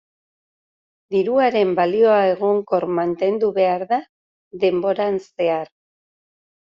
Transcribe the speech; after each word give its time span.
Diruaren 1.15 1.75
balioa 1.81 2.15
egonkor 2.31 2.87
mantendu 3.01 3.53
behar 3.61 3.87
da 3.95 4.01
denboran 4.65 5.21
zehar. 5.27 5.75